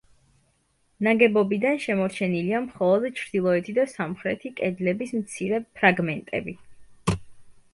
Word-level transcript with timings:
ნაგებობიდან 1.07 1.75
შემორჩენილია 1.83 2.61
მხოლოდ 2.63 3.05
ჩრდილოეთი 3.19 3.75
და 3.79 3.85
სამხრეთი 3.93 4.53
კედლების 4.61 5.15
მცირე 5.21 5.61
ფრაგმენტები. 5.77 6.57